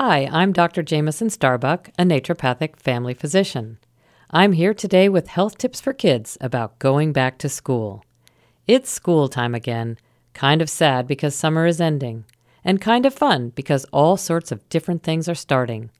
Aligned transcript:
Hi, 0.00 0.28
I'm 0.30 0.52
Dr. 0.52 0.84
Jamison 0.84 1.28
Starbuck, 1.28 1.90
a 1.98 2.04
naturopathic 2.04 2.76
family 2.76 3.14
physician. 3.14 3.78
I'm 4.30 4.52
here 4.52 4.72
today 4.72 5.08
with 5.08 5.26
health 5.26 5.58
tips 5.58 5.80
for 5.80 5.92
kids 5.92 6.38
about 6.40 6.78
going 6.78 7.12
back 7.12 7.36
to 7.38 7.48
school. 7.48 8.04
It's 8.68 8.92
school 8.92 9.28
time 9.28 9.56
again, 9.56 9.98
kind 10.34 10.62
of 10.62 10.70
sad 10.70 11.08
because 11.08 11.34
summer 11.34 11.66
is 11.66 11.80
ending, 11.80 12.26
and 12.62 12.80
kind 12.80 13.06
of 13.06 13.12
fun 13.12 13.48
because 13.56 13.86
all 13.86 14.16
sorts 14.16 14.52
of 14.52 14.68
different 14.68 15.02
things 15.02 15.28
are 15.28 15.34
starting. 15.34 15.90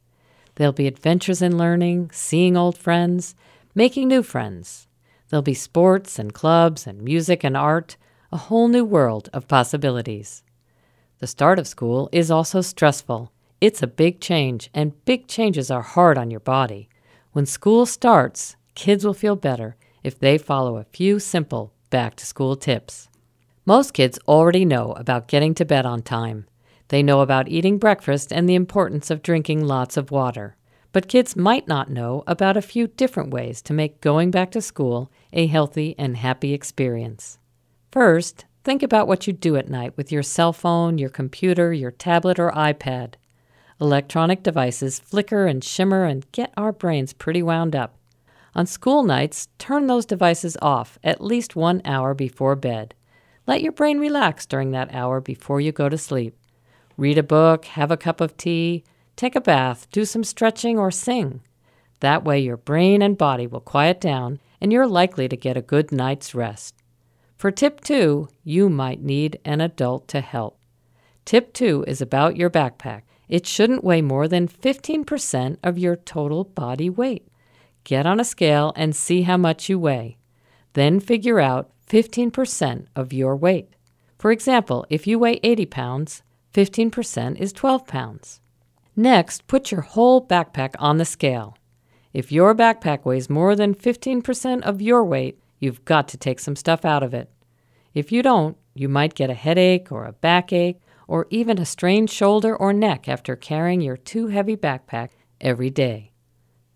There'll 0.55 0.73
be 0.73 0.87
adventures 0.87 1.43
in 1.43 1.59
learning, 1.59 2.11
seeing 2.13 2.57
old 2.57 2.79
friends, 2.79 3.35
making 3.75 4.07
new 4.07 4.23
friends. 4.23 4.87
There'll 5.29 5.43
be 5.43 5.55
sports 5.55 6.21
and 6.21 6.33
clubs 6.33 6.87
and 6.87 7.03
music 7.03 7.43
and 7.43 7.57
art, 7.57 7.97
a 8.31 8.37
whole 8.37 8.69
new 8.69 8.85
world 8.85 9.29
of 9.33 9.49
possibilities. 9.49 10.45
The 11.19 11.27
start 11.27 11.59
of 11.59 11.67
school 11.67 12.09
is 12.13 12.31
also 12.31 12.61
stressful 12.61 13.33
it's 13.61 13.83
a 13.83 13.87
big 13.87 14.21
change, 14.21 14.71
and 14.73 15.05
big 15.05 15.27
changes 15.27 15.71
are 15.71 15.83
hard 15.83 16.17
on 16.17 16.31
your 16.31 16.41
body. 16.41 16.89
When 17.33 17.47
school 17.47 17.87
starts, 17.87 18.57
kids 18.75 19.05
will 19.05 19.15
feel 19.15 19.37
better 19.37 19.77
if 20.05 20.19
they 20.19 20.39
follow 20.39 20.77
a 20.77 20.85
few 20.85 21.19
simple 21.19 21.73
back 21.91 22.15
to 22.17 22.27
school 22.27 22.55
tips. 22.57 23.09
Most 23.67 23.93
kids 23.93 24.19
already 24.27 24.65
know 24.65 24.93
about 24.93 25.29
getting 25.29 25.55
to 25.55 25.65
bed 25.65 25.85
on 25.85 26.03
time. 26.03 26.47
They 26.89 27.03
know 27.03 27.21
about 27.21 27.49
eating 27.49 27.79
breakfast 27.79 28.33
and 28.33 28.49
the 28.49 28.55
importance 28.55 29.11
of 29.11 29.23
drinking 29.23 29.67
lots 29.67 29.97
of 29.97 30.11
water. 30.11 30.57
But 30.93 31.09
kids 31.09 31.37
might 31.37 31.69
not 31.69 31.91
know 31.91 32.25
about 32.27 32.57
a 32.57 32.63
few 32.63 32.87
different 32.87 33.31
ways 33.31 33.61
to 33.63 33.75
make 33.75 34.01
going 34.01 34.31
back 34.31 34.51
to 34.53 34.63
school 34.63 35.13
a 35.33 35.47
healthy 35.47 35.95
and 35.99 36.17
happy 36.17 36.55
experience. 36.55 37.39
First, 37.93 38.47
think 38.65 38.83
about 38.83 39.07
what 39.07 39.27
you 39.27 39.35
do 39.35 39.57
at 39.57 39.69
night 39.69 39.97
with 39.97 40.11
your 40.11 40.23
cell 40.23 40.53
phone, 40.55 40.97
your 40.97 41.11
computer, 41.11 41.73
your 41.73 41.91
tablet, 41.91 42.39
or 42.39 42.51
iPad. 42.53 43.15
Electronic 43.81 44.43
devices 44.43 44.99
flicker 44.99 45.47
and 45.47 45.63
shimmer 45.63 46.05
and 46.05 46.31
get 46.33 46.53
our 46.57 46.73
brains 46.73 47.13
pretty 47.13 47.43
wound 47.43 47.77
up. 47.77 47.97
On 48.55 48.67
school 48.67 49.05
nights, 49.05 49.49
turn 49.59 49.87
those 49.87 50.05
devices 50.05 50.57
off 50.61 50.99
at 51.05 51.21
least 51.21 51.55
one 51.55 51.81
hour 51.85 52.13
before 52.13 52.57
bed. 52.57 52.95
Let 53.47 53.63
your 53.63 53.71
brain 53.73 54.01
relax 54.01 54.47
during 54.47 54.73
that 54.73 54.93
hour 54.93 55.21
before 55.21 55.61
you 55.61 55.71
go 55.71 55.89
to 55.89 55.97
sleep. 55.97 56.37
Read 56.97 57.19
a 57.19 57.23
book, 57.23 57.67
have 57.67 57.93
a 57.93 57.97
cup 57.97 58.21
of 58.21 58.37
tea, 58.37 58.83
take 59.15 59.37
a 59.37 59.41
bath, 59.41 59.87
do 59.93 60.05
some 60.05 60.25
stretching, 60.25 60.77
or 60.77 60.91
sing. 60.91 61.41
That 62.01 62.25
way, 62.25 62.41
your 62.41 62.57
brain 62.57 63.01
and 63.01 63.17
body 63.17 63.47
will 63.47 63.61
quiet 63.61 64.01
down 64.01 64.41
and 64.61 64.73
you're 64.73 64.89
likely 64.89 65.29
to 65.29 65.37
get 65.37 65.57
a 65.57 65.63
good 65.63 65.93
night's 65.93 66.35
rest. 66.35 66.75
For 67.37 67.53
tip 67.53 67.81
two, 67.81 68.29
you 68.43 68.69
might 68.69 69.01
need 69.01 69.39
an 69.45 69.61
adult 69.61 70.09
to 70.09 70.21
help. 70.21 70.59
Tip 71.25 71.53
two 71.53 71.85
is 71.87 72.01
about 72.01 72.37
your 72.37 72.51
backpack. 72.51 73.03
It 73.29 73.47
shouldn't 73.47 73.85
weigh 73.85 74.03
more 74.03 74.27
than 74.27 74.49
15% 74.49 75.59
of 75.63 75.79
your 75.79 75.97
total 75.97 76.45
body 76.45 76.89
weight. 76.89 77.29
Get 77.85 78.07
on 78.07 78.21
a 78.21 78.25
scale 78.25 78.73
and 78.77 78.95
see 78.95 79.23
how 79.23 79.37
much 79.37 79.69
you 79.69 79.79
weigh. 79.79 80.19
Then 80.73 81.01
figure 81.01 81.41
out 81.41 81.71
15% 81.89 82.87
of 82.97 83.13
your 83.13 83.37
weight. 83.37 83.75
For 84.19 84.31
example, 84.31 84.85
if 84.91 85.07
you 85.07 85.19
weigh 85.19 85.41
80 85.43 85.67
pounds, 85.67 86.23
15% 86.55 87.37
is 87.39 87.53
12 87.53 87.87
pounds. 87.87 88.41
Next, 88.97 89.47
put 89.47 89.71
your 89.71 89.83
whole 89.83 90.27
backpack 90.27 90.75
on 90.79 90.99
the 90.99 91.05
scale. 91.05 91.57
If 92.13 92.33
your 92.33 92.55
backpack 92.55 93.05
weighs 93.05 93.31
more 93.31 93.55
than 93.55 93.75
15% 93.75 94.63
of 94.63 94.83
your 94.83 95.05
weight, 95.05 95.39
you've 95.61 95.85
got 95.85 96.09
to 96.09 96.17
take 96.17 96.41
some 96.41 96.57
stuff 96.57 96.85
out 96.85 97.03
of 97.03 97.15
it. 97.15 97.31
If 97.95 98.11
you 98.11 98.23
don't, 98.23 98.57
you 98.75 98.89
might 98.89 99.15
get 99.15 99.31
a 99.31 99.35
headache 99.35 99.93
or 99.93 100.05
a 100.05 100.13
backache 100.13 100.81
or 101.09 101.27
even 101.31 101.59
a 101.59 101.67
strained 101.67 102.11
shoulder 102.11 102.55
or 102.55 102.73
neck 102.73 103.09
after 103.09 103.35
carrying 103.35 103.81
your 103.81 103.97
too 103.97 104.29
heavy 104.29 104.57
backpack 104.57 105.09
every 105.41 105.71
day. 105.71 106.13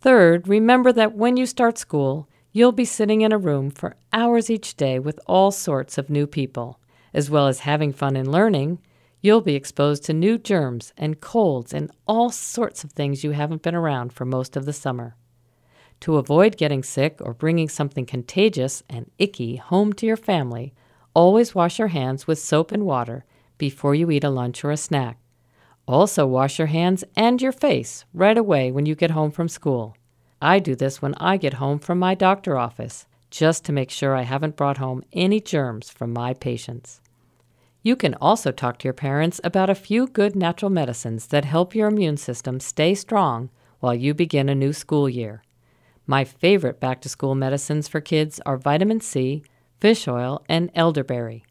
Third, 0.01 0.49
remember 0.49 0.91
that 0.93 1.15
when 1.15 1.37
you 1.37 1.47
start 1.47 1.79
school, 1.79 2.29
you'll 2.51 2.73
be 2.73 2.85
sitting 2.85 3.21
in 3.21 3.31
a 3.31 3.39
room 3.39 3.71
for 3.71 3.97
hours 4.13 4.51
each 4.51 4.77
day 4.77 4.99
with 4.99 5.21
all 5.27 5.53
sorts 5.53 5.99
of 5.99 6.11
new 6.11 6.27
people. 6.27 6.81
As 7.15 7.31
well 7.31 7.47
as 7.47 7.61
having 7.61 7.93
fun 7.93 8.17
and 8.17 8.31
learning, 8.33 8.81
you'll 9.21 9.43
be 9.43 9.55
exposed 9.55 10.03
to 10.05 10.13
new 10.13 10.39
germs 10.39 10.93
and 10.97 11.21
colds 11.21 11.73
and 11.73 11.91
all 12.09 12.31
sorts 12.31 12.83
of 12.83 12.93
things 12.93 13.23
you 13.23 13.31
haven't 13.31 13.63
been 13.63 13.75
around 13.75 14.13
for 14.13 14.25
most 14.25 14.57
of 14.57 14.65
the 14.65 14.73
summer. 14.73 15.15
To 16.01 16.17
avoid 16.17 16.57
getting 16.57 16.83
sick 16.83 17.19
or 17.21 17.33
bringing 17.33 17.69
something 17.69 18.07
contagious 18.07 18.83
and 18.91 19.11
icky 19.19 19.57
home 19.57 19.93
to 19.95 20.07
your 20.07 20.17
family, 20.17 20.75
always 21.15 21.55
wash 21.55 21.79
your 21.79 21.89
hands 21.89 22.27
with 22.27 22.41
soap 22.41 22.73
and 22.73 22.85
water 22.85 23.25
before 23.63 23.95
you 23.95 24.11
eat 24.11 24.25
a 24.25 24.29
lunch 24.29 24.65
or 24.65 24.73
a 24.73 24.77
snack. 24.77 25.21
Also, 25.87 26.27
wash 26.27 26.59
your 26.59 26.67
hands 26.67 27.05
and 27.15 27.41
your 27.41 27.53
face 27.53 28.05
right 28.13 28.37
away 28.37 28.73
when 28.73 28.87
you 28.87 28.97
get 28.97 29.13
home 29.13 29.31
from 29.31 29.47
school. 29.49 29.97
I 30.41 30.59
do 30.59 30.75
this 30.75 31.01
when 31.01 31.15
I 31.15 31.37
get 31.37 31.55
home 31.63 31.79
from 31.79 32.01
my 32.01 32.17
doctor 32.17 32.59
office, 32.59 33.07
just 33.31 33.65
to 33.65 33.73
make 33.73 33.89
sure 33.89 34.17
I 34.17 34.23
haven't 34.23 34.57
brought 34.57 34.79
home 34.79 35.05
any 35.13 35.41
germs 35.41 35.91
from 35.91 36.13
my 36.13 36.35
patients. 36.35 37.01
You 37.85 37.95
can 37.95 38.17
also 38.21 38.51
talk 38.51 38.79
to 38.79 38.89
your 38.89 38.95
parents 38.95 39.41
about 39.45 39.71
a 39.71 39.77
few 39.77 40.09
good 40.09 40.35
natural 40.35 40.73
medicines 40.73 41.29
that 41.29 41.45
help 41.45 41.73
your 41.73 41.87
immune 41.87 42.17
system 42.17 42.59
stay 42.59 42.97
strong 42.97 43.49
while 43.79 43.95
you 43.95 44.13
begin 44.13 44.49
a 44.49 44.57
new 44.57 44.73
school 44.73 45.09
year. 45.09 45.45
My 46.05 46.25
favorite 46.25 46.81
back 46.81 47.01
to 47.03 47.09
school 47.09 47.37
medicines 47.37 47.87
for 47.87 48.01
kids 48.01 48.41
are 48.45 48.57
vitamin 48.57 49.01
C, 49.01 49.45
fish 49.81 50.09
oil, 50.09 50.43
and 50.49 50.69
elderberry. 50.75 51.45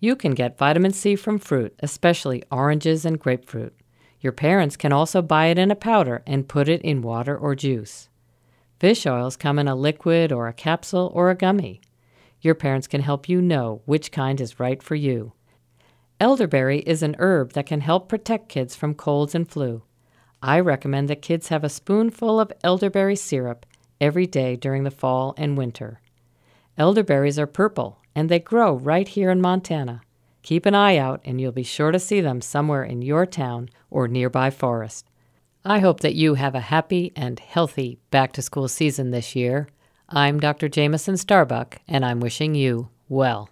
You 0.00 0.14
can 0.14 0.32
get 0.32 0.58
vitamin 0.58 0.92
C 0.92 1.16
from 1.16 1.38
fruit, 1.38 1.74
especially 1.80 2.44
oranges 2.52 3.04
and 3.04 3.18
grapefruit. 3.18 3.74
Your 4.20 4.32
parents 4.32 4.76
can 4.76 4.92
also 4.92 5.22
buy 5.22 5.46
it 5.46 5.58
in 5.58 5.70
a 5.70 5.76
powder 5.76 6.22
and 6.26 6.48
put 6.48 6.68
it 6.68 6.82
in 6.82 7.02
water 7.02 7.36
or 7.36 7.54
juice. 7.56 8.08
Fish 8.78 9.06
oils 9.06 9.36
come 9.36 9.58
in 9.58 9.66
a 9.66 9.74
liquid 9.74 10.30
or 10.30 10.46
a 10.46 10.52
capsule 10.52 11.10
or 11.14 11.30
a 11.30 11.34
gummy. 11.34 11.80
Your 12.40 12.54
parents 12.54 12.86
can 12.86 13.00
help 13.00 13.28
you 13.28 13.42
know 13.42 13.82
which 13.86 14.12
kind 14.12 14.40
is 14.40 14.60
right 14.60 14.80
for 14.80 14.94
you. 14.94 15.32
Elderberry 16.20 16.80
is 16.80 17.02
an 17.02 17.16
herb 17.18 17.52
that 17.54 17.66
can 17.66 17.80
help 17.80 18.08
protect 18.08 18.48
kids 18.48 18.76
from 18.76 18.94
colds 18.94 19.34
and 19.34 19.48
flu. 19.48 19.82
I 20.40 20.60
recommend 20.60 21.08
that 21.08 21.22
kids 21.22 21.48
have 21.48 21.64
a 21.64 21.68
spoonful 21.68 22.38
of 22.38 22.52
elderberry 22.62 23.16
syrup 23.16 23.66
every 24.00 24.26
day 24.26 24.54
during 24.54 24.84
the 24.84 24.92
fall 24.92 25.34
and 25.36 25.58
winter. 25.58 26.00
Elderberries 26.76 27.38
are 27.40 27.46
purple 27.48 27.98
and 28.18 28.28
they 28.28 28.40
grow 28.40 28.74
right 28.74 29.06
here 29.06 29.30
in 29.30 29.40
Montana. 29.40 30.00
Keep 30.42 30.66
an 30.66 30.74
eye 30.74 30.96
out, 30.96 31.20
and 31.24 31.40
you'll 31.40 31.52
be 31.52 31.62
sure 31.62 31.92
to 31.92 32.00
see 32.00 32.20
them 32.20 32.40
somewhere 32.40 32.82
in 32.82 33.00
your 33.00 33.24
town 33.24 33.68
or 33.92 34.08
nearby 34.08 34.50
forest. 34.50 35.06
I 35.64 35.78
hope 35.78 36.00
that 36.00 36.16
you 36.16 36.34
have 36.34 36.56
a 36.56 36.68
happy 36.74 37.12
and 37.14 37.38
healthy 37.38 38.00
back 38.10 38.32
to 38.32 38.42
school 38.42 38.66
season 38.66 39.12
this 39.12 39.36
year. 39.36 39.68
I'm 40.08 40.40
Dr. 40.40 40.68
Jamison 40.68 41.16
Starbuck, 41.16 41.78
and 41.86 42.04
I'm 42.04 42.18
wishing 42.18 42.56
you 42.56 42.88
well. 43.08 43.50